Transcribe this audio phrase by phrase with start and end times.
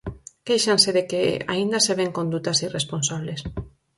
[0.47, 1.21] Quéixanse de que
[1.53, 3.39] aínda se ven condutas irresponsables.